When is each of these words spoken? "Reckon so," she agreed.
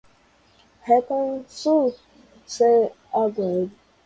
"Reckon 0.89 1.45
so," 1.47 1.93
she 2.47 2.89
agreed. 3.15 3.69